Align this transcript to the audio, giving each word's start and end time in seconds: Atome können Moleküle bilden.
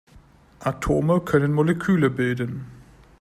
Atome 0.61 1.19
können 1.21 1.53
Moleküle 1.53 2.09
bilden. 2.09 2.65